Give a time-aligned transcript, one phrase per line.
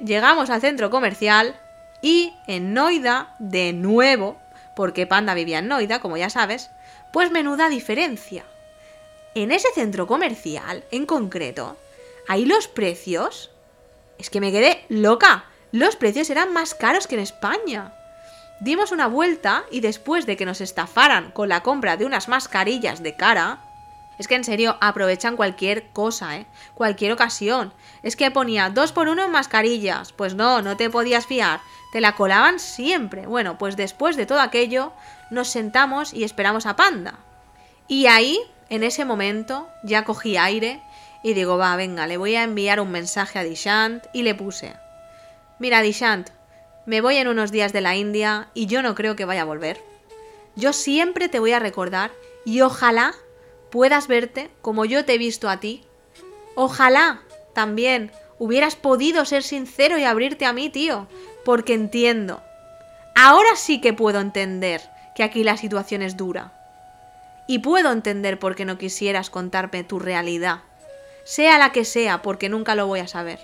[0.00, 1.54] Llegamos al centro comercial
[2.02, 4.38] y en Noida, de nuevo,
[4.74, 6.70] porque Panda vivía en Noida, como ya sabes,
[7.12, 8.44] pues menuda diferencia.
[9.34, 11.76] En ese centro comercial, en concreto,
[12.28, 13.50] ahí los precios...
[14.16, 15.46] Es que me quedé loca.
[15.72, 17.92] Los precios eran más caros que en España.
[18.60, 23.02] Dimos una vuelta y después de que nos estafaran con la compra de unas mascarillas
[23.02, 23.58] de cara,
[24.18, 26.46] es que en serio aprovechan cualquier cosa, ¿eh?
[26.74, 27.72] Cualquier ocasión.
[28.02, 30.12] Es que ponía dos por uno en mascarillas.
[30.12, 31.60] Pues no, no te podías fiar.
[31.92, 33.26] Te la colaban siempre.
[33.26, 34.92] Bueno, pues después de todo aquello,
[35.30, 37.18] nos sentamos y esperamos a Panda.
[37.88, 38.38] Y ahí,
[38.70, 40.82] en ese momento, ya cogí aire
[41.22, 44.74] y digo, va, venga, le voy a enviar un mensaje a Dishant y le puse.
[45.58, 46.30] Mira, Dishant,
[46.86, 49.46] me voy en unos días de la India y yo no creo que vaya a
[49.46, 49.82] volver.
[50.54, 52.10] Yo siempre te voy a recordar
[52.44, 53.14] y ojalá
[53.74, 55.82] puedas verte como yo te he visto a ti.
[56.54, 57.22] Ojalá
[57.54, 61.08] también hubieras podido ser sincero y abrirte a mí, tío,
[61.44, 62.40] porque entiendo.
[63.16, 64.80] Ahora sí que puedo entender
[65.16, 66.52] que aquí la situación es dura.
[67.48, 70.60] Y puedo entender por qué no quisieras contarme tu realidad,
[71.24, 73.40] sea la que sea, porque nunca lo voy a saber.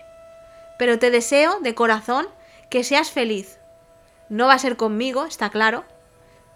[0.78, 2.28] Pero te deseo de corazón
[2.68, 3.58] que seas feliz.
[4.28, 5.82] No va a ser conmigo, está claro,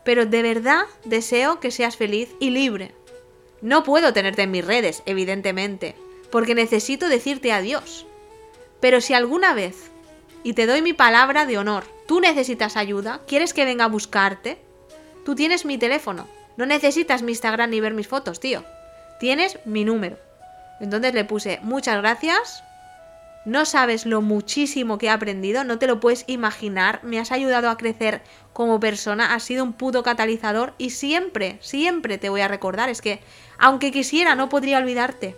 [0.04, 2.94] pero de verdad deseo que seas feliz y libre.
[3.64, 5.96] No puedo tenerte en mis redes, evidentemente,
[6.30, 8.04] porque necesito decirte adiós.
[8.78, 9.90] Pero si alguna vez,
[10.42, 14.58] y te doy mi palabra de honor, tú necesitas ayuda, quieres que venga a buscarte,
[15.24, 16.28] tú tienes mi teléfono.
[16.58, 18.62] No necesitas mi Instagram ni ver mis fotos, tío.
[19.18, 20.18] Tienes mi número.
[20.78, 22.62] Entonces le puse muchas gracias,
[23.44, 27.00] no sabes lo muchísimo que he aprendido, no te lo puedes imaginar.
[27.02, 32.16] Me has ayudado a crecer como persona, has sido un puto catalizador y siempre, siempre
[32.16, 32.88] te voy a recordar.
[32.88, 33.20] Es que,
[33.58, 35.36] aunque quisiera, no podría olvidarte.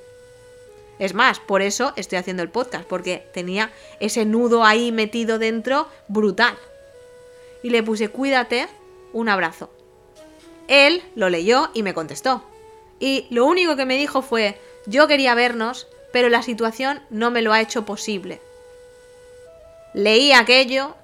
[0.98, 5.88] Es más, por eso estoy haciendo el podcast, porque tenía ese nudo ahí metido dentro
[6.08, 6.56] brutal.
[7.62, 8.68] Y le puse, cuídate,
[9.12, 9.70] un abrazo.
[10.68, 12.44] Él lo leyó y me contestó.
[12.98, 17.42] Y lo único que me dijo fue, yo quería vernos, pero la situación no me
[17.42, 18.40] lo ha hecho posible.
[19.92, 20.96] Leí aquello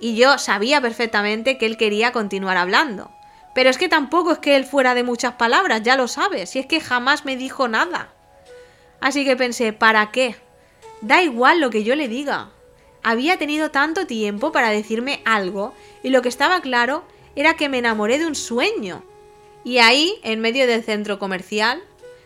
[0.00, 3.08] y yo sabía perfectamente que él quería continuar hablando.
[3.54, 6.58] Pero es que tampoco es que él fuera de muchas palabras, ya lo sabes, y
[6.58, 8.12] es que jamás me dijo nada.
[9.00, 10.34] Así que pensé, ¿para qué?
[11.02, 12.50] Da igual lo que yo le diga.
[13.04, 17.04] Había tenido tanto tiempo para decirme algo y lo que estaba claro
[17.36, 19.04] era que me enamoré de un sueño.
[19.62, 21.80] Y ahí, en medio del centro comercial,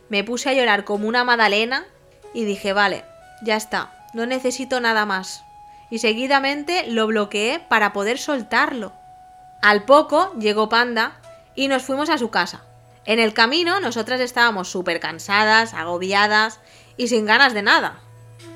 [0.08, 1.86] me puse a llorar como una madalena
[2.34, 3.04] y dije, vale,
[3.42, 5.44] ya está, no necesito nada más.
[5.90, 8.92] Y seguidamente lo bloqueé para poder soltarlo.
[9.60, 11.20] Al poco llegó Panda
[11.54, 12.62] y nos fuimos a su casa.
[13.04, 16.60] En el camino nosotras estábamos súper cansadas, agobiadas
[16.96, 18.00] y sin ganas de nada.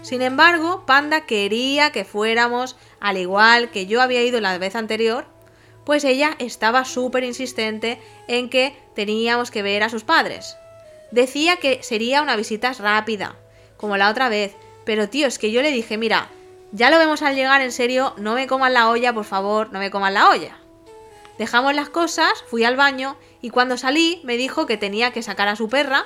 [0.03, 5.27] Sin embargo, Panda quería que fuéramos, al igual que yo había ido la vez anterior,
[5.85, 10.57] pues ella estaba súper insistente en que teníamos que ver a sus padres.
[11.11, 13.37] Decía que sería una visita rápida,
[13.77, 14.55] como la otra vez.
[14.85, 16.29] Pero tío, es que yo le dije, mira,
[16.73, 19.79] ya lo vemos al llegar, en serio, no me coman la olla, por favor, no
[19.79, 20.59] me coman la olla.
[21.39, 25.49] Dejamos las cosas, fui al baño y cuando salí me dijo que tenía que sacar
[25.49, 26.05] a su perra,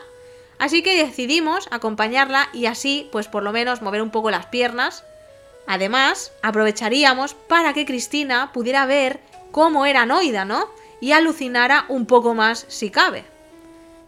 [0.59, 5.05] así que decidimos acompañarla y así, pues por lo menos mover un poco las piernas.
[5.67, 9.21] Además, aprovecharíamos para que Cristina pudiera ver
[9.53, 10.69] cómo era Noida, ¿no?
[11.01, 13.25] Y alucinara un poco más si cabe.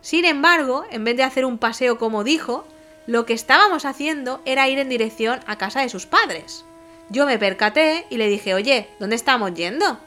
[0.01, 2.67] Sin embargo, en vez de hacer un paseo como dijo,
[3.07, 6.65] lo que estábamos haciendo era ir en dirección a casa de sus padres.
[7.09, 9.99] Yo me percaté y le dije, oye, ¿dónde estamos yendo?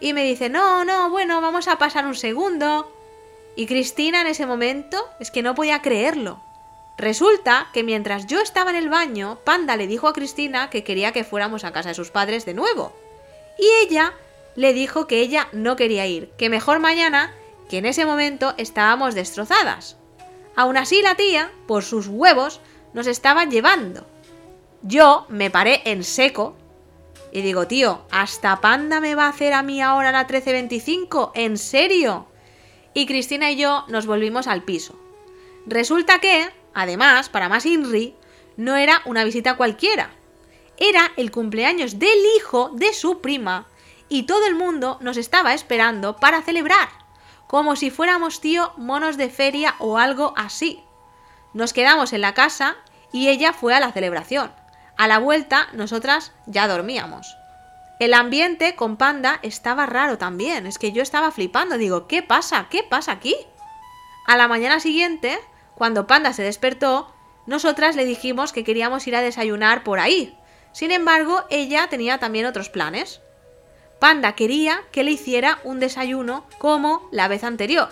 [0.00, 2.92] Y me dice, no, no, bueno, vamos a pasar un segundo.
[3.56, 6.40] Y Cristina en ese momento es que no podía creerlo.
[6.96, 11.12] Resulta que mientras yo estaba en el baño, Panda le dijo a Cristina que quería
[11.12, 12.94] que fuéramos a casa de sus padres de nuevo.
[13.58, 14.12] Y ella
[14.54, 17.32] le dijo que ella no quería ir, que mejor mañana,
[17.68, 19.96] que en ese momento estábamos destrozadas.
[20.56, 22.60] Aún así la tía, por sus huevos,
[22.92, 24.06] nos estaba llevando.
[24.82, 26.56] Yo me paré en seco
[27.32, 31.32] y digo, tío, ¿hasta Panda me va a hacer a mí ahora la 1325?
[31.34, 32.28] ¿En serio?
[32.94, 34.98] Y Cristina y yo nos volvimos al piso.
[35.66, 38.14] Resulta que, además, para más Inri,
[38.56, 40.10] no era una visita cualquiera.
[40.76, 43.66] Era el cumpleaños del hijo de su prima
[44.08, 47.03] y todo el mundo nos estaba esperando para celebrar
[47.46, 50.82] como si fuéramos, tío, monos de feria o algo así.
[51.52, 52.76] Nos quedamos en la casa
[53.12, 54.52] y ella fue a la celebración.
[54.96, 57.36] A la vuelta, nosotras ya dormíamos.
[58.00, 62.66] El ambiente con Panda estaba raro también, es que yo estaba flipando, digo, ¿qué pasa?
[62.68, 63.36] ¿Qué pasa aquí?
[64.26, 65.38] A la mañana siguiente,
[65.74, 67.12] cuando Panda se despertó,
[67.46, 70.36] nosotras le dijimos que queríamos ir a desayunar por ahí.
[70.72, 73.20] Sin embargo, ella tenía también otros planes.
[74.04, 77.88] Panda quería que le hiciera un desayuno como la vez anterior.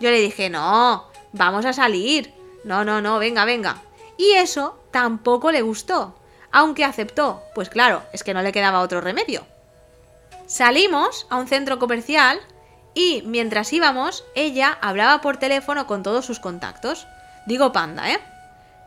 [0.00, 2.32] Yo le dije, no, vamos a salir.
[2.64, 3.76] No, no, no, venga, venga.
[4.16, 6.18] Y eso tampoco le gustó,
[6.52, 9.46] aunque aceptó, pues claro, es que no le quedaba otro remedio.
[10.46, 12.40] Salimos a un centro comercial
[12.94, 17.06] y mientras íbamos, ella hablaba por teléfono con todos sus contactos.
[17.44, 18.20] Digo panda, ¿eh?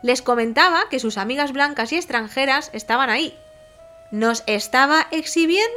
[0.02, 3.38] Les comentaba que sus amigas blancas y extranjeras estaban ahí.
[4.10, 5.70] ¿Nos estaba exhibiendo?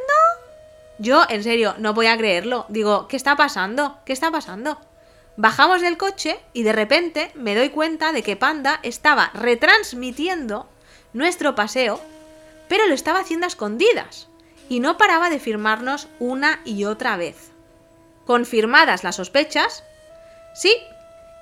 [1.00, 2.66] Yo, en serio, no voy a creerlo.
[2.68, 4.00] Digo, ¿qué está pasando?
[4.06, 4.80] ¿Qué está pasando?
[5.38, 10.68] Bajamos del coche y de repente me doy cuenta de que Panda estaba retransmitiendo
[11.14, 12.02] nuestro paseo,
[12.68, 14.28] pero lo estaba haciendo a escondidas
[14.68, 17.52] y no paraba de firmarnos una y otra vez.
[18.26, 19.86] Confirmadas las sospechas,
[20.54, 20.76] sí,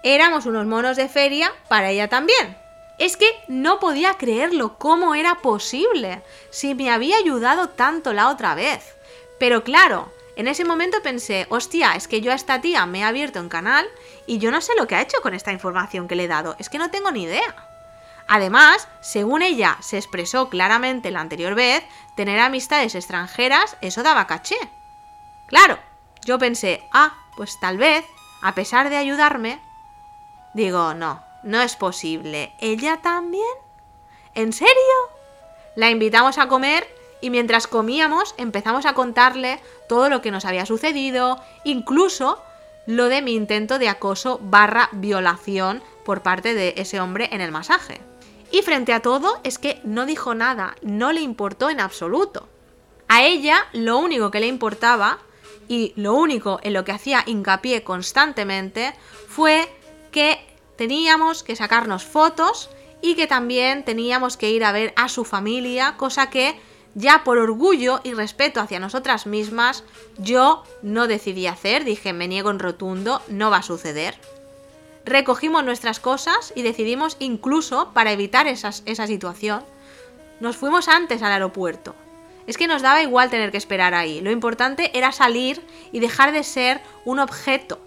[0.03, 2.55] éramos unos monos de feria para ella también.
[2.99, 6.21] Es que no podía creerlo, cómo era posible,
[6.51, 8.96] si me había ayudado tanto la otra vez.
[9.39, 13.03] Pero claro, en ese momento pensé, hostia, es que yo a esta tía me he
[13.03, 13.87] abierto un canal
[14.25, 16.55] y yo no sé lo que ha hecho con esta información que le he dado,
[16.59, 17.55] es que no tengo ni idea.
[18.27, 21.83] Además, según ella se expresó claramente la anterior vez,
[22.15, 24.57] tener amistades extranjeras, eso daba caché.
[25.47, 25.79] Claro,
[26.25, 28.05] yo pensé, ah, pues tal vez,
[28.41, 29.61] a pesar de ayudarme,
[30.53, 32.53] digo, no, no es posible.
[32.59, 33.43] ¿Ella también?
[34.33, 34.73] ¿En serio?
[35.75, 40.65] La invitamos a comer y mientras comíamos empezamos a contarle todo lo que nos había
[40.65, 42.41] sucedido, incluso
[42.85, 47.51] lo de mi intento de acoso barra violación por parte de ese hombre en el
[47.51, 48.01] masaje.
[48.51, 52.47] Y frente a todo es que no dijo nada, no le importó en absoluto.
[53.09, 55.19] A ella lo único que le importaba
[55.67, 58.93] y lo único en lo que hacía hincapié constantemente
[59.27, 59.67] fue
[60.11, 60.39] que
[60.77, 62.69] teníamos que sacarnos fotos
[63.01, 66.59] y que también teníamos que ir a ver a su familia, cosa que
[66.97, 69.83] ya por orgullo y respeto hacia nosotras mismas,
[70.17, 74.15] yo no decidí hacer, dije, me niego en rotundo, no va a suceder.
[75.05, 78.71] Recogimos nuestras cosas y decidimos incluso, para evitar esa
[79.07, 79.63] situación,
[80.39, 81.93] nos fuimos antes al aeropuerto.
[82.47, 85.61] Es que nos daba igual tener que esperar ahí, lo importante era salir
[85.91, 87.79] y dejar de ser un objeto.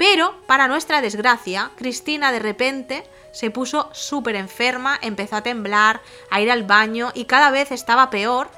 [0.00, 6.00] Pero, para nuestra desgracia, Cristina de repente se puso súper enferma, empezó a temblar,
[6.30, 8.48] a ir al baño y cada vez estaba peor.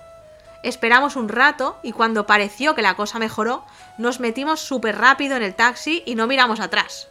[0.62, 3.64] Esperamos un rato y cuando pareció que la cosa mejoró,
[3.98, 7.08] nos metimos súper rápido en el taxi y no miramos atrás.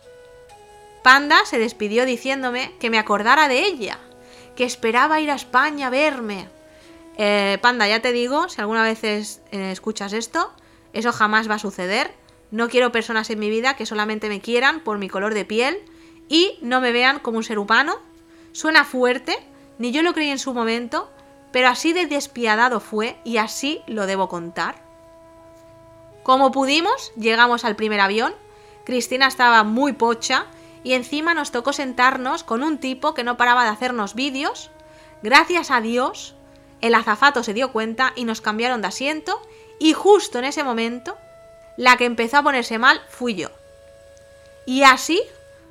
[1.04, 4.00] Panda se despidió diciéndome que me acordara de ella,
[4.56, 6.48] que esperaba ir a España a verme.
[7.18, 10.54] Eh, Panda, ya te digo, si alguna vez eh, escuchas esto,
[10.94, 12.20] eso jamás va a suceder.
[12.51, 15.80] No quiero personas en mi vida que solamente me quieran por mi color de piel
[16.27, 17.95] y no me vean como un ser humano.
[18.51, 19.38] Suena fuerte,
[19.77, 21.09] ni yo lo creí en su momento,
[21.51, 24.83] pero así de despiadado fue y así lo debo contar.
[26.24, 28.33] Como pudimos, llegamos al primer avión.
[28.86, 30.45] Cristina estaba muy pocha
[30.83, 34.71] y encima nos tocó sentarnos con un tipo que no paraba de hacernos vídeos.
[35.24, 36.36] Gracias a Dios,
[36.81, 39.42] el azafato se dio cuenta y nos cambiaron de asiento
[39.80, 41.18] y justo en ese momento,
[41.81, 43.50] la que empezó a ponerse mal fui yo.
[44.68, 45.19] Y así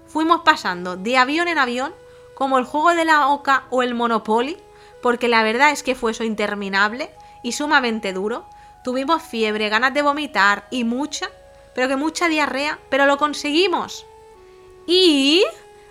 [0.09, 1.95] fuimos pasando de avión en avión,
[2.35, 4.57] como el juego de la oca o el Monopoly,
[5.03, 7.13] porque la verdad es que fue eso interminable
[7.45, 8.45] y sumamente duro.
[8.83, 11.31] Tuvimos fiebre, ganas de vomitar y mucha,
[11.77, 14.05] pero que mucha diarrea, pero lo conseguimos.
[14.89, 15.45] Y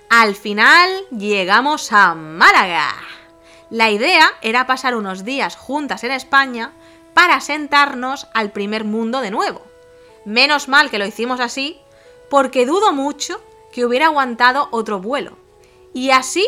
[0.09, 2.93] al final llegamos a Málaga.
[3.69, 6.73] La idea era pasar unos días juntas en España
[7.13, 9.68] para sentarnos al primer mundo de nuevo.
[10.25, 11.79] Menos mal que lo hicimos así,
[12.29, 15.37] porque dudo mucho que hubiera aguantado otro vuelo.
[15.93, 16.47] Y así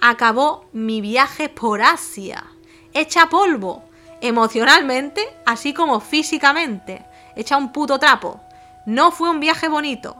[0.00, 2.44] acabó mi viaje por Asia,
[2.92, 3.84] hecha polvo,
[4.20, 7.04] emocionalmente, así como físicamente,
[7.36, 8.40] hecha un puto trapo.
[8.84, 10.16] No fue un viaje bonito,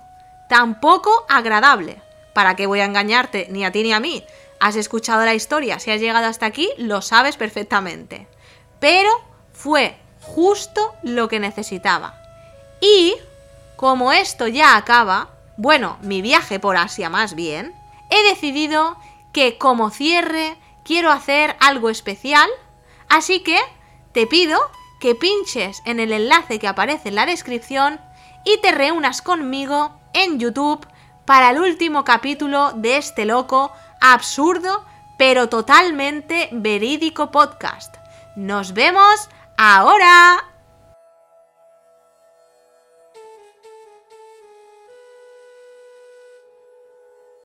[0.49, 2.01] tampoco agradable.
[2.33, 4.25] ¿Para qué voy a engañarte ni a ti ni a mí?
[4.61, 8.29] Has escuchado la historia, si has llegado hasta aquí, lo sabes perfectamente.
[8.79, 9.11] Pero
[9.53, 12.22] fue justo lo que necesitaba.
[12.83, 13.15] Y,
[13.77, 17.75] como esto ya acaba, bueno, mi viaje por Asia más bien,
[18.11, 18.99] he decidido
[19.33, 22.51] que como cierre quiero hacer algo especial,
[23.09, 23.59] así que
[24.13, 24.59] te pido
[25.01, 28.01] que pinches en el enlace que aparece en la descripción
[28.45, 30.85] y te reúnas conmigo en YouTube
[31.25, 34.85] para el último capítulo de este loco, absurdo,
[35.19, 37.95] pero totalmente verídico podcast.
[38.35, 40.52] Nos vemos ahora.